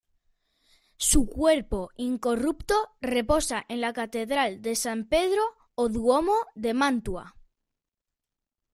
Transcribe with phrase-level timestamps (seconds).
[0.97, 5.43] Su cuerpo incorrupto reposa en la Catedral de San Pedro
[5.75, 7.35] o Duomo de Mantua.